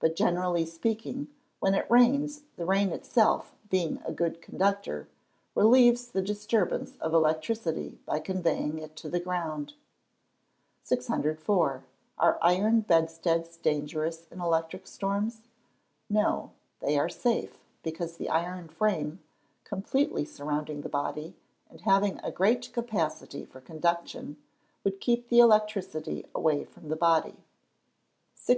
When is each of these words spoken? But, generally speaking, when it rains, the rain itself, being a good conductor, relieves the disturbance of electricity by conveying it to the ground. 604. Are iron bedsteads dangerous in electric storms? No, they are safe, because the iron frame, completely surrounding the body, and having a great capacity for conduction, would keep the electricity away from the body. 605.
But, 0.00 0.16
generally 0.16 0.64
speaking, 0.64 1.28
when 1.60 1.74
it 1.74 1.84
rains, 1.90 2.40
the 2.56 2.64
rain 2.64 2.88
itself, 2.88 3.54
being 3.68 4.00
a 4.06 4.10
good 4.12 4.40
conductor, 4.40 5.08
relieves 5.54 6.06
the 6.06 6.22
disturbance 6.22 6.96
of 7.02 7.12
electricity 7.12 7.98
by 8.06 8.18
conveying 8.20 8.78
it 8.78 8.96
to 8.96 9.10
the 9.10 9.20
ground. 9.20 9.74
604. 10.84 11.84
Are 12.16 12.38
iron 12.40 12.80
bedsteads 12.80 13.58
dangerous 13.58 14.26
in 14.30 14.40
electric 14.40 14.86
storms? 14.86 15.42
No, 16.08 16.52
they 16.80 16.98
are 16.98 17.10
safe, 17.10 17.58
because 17.82 18.16
the 18.16 18.30
iron 18.30 18.68
frame, 18.68 19.20
completely 19.64 20.24
surrounding 20.24 20.80
the 20.80 20.88
body, 20.88 21.34
and 21.68 21.82
having 21.82 22.18
a 22.24 22.32
great 22.32 22.72
capacity 22.72 23.44
for 23.44 23.60
conduction, 23.60 24.38
would 24.82 24.98
keep 24.98 25.28
the 25.28 25.40
electricity 25.40 26.24
away 26.34 26.64
from 26.64 26.88
the 26.88 26.96
body. 26.96 27.44
605. 28.34 28.56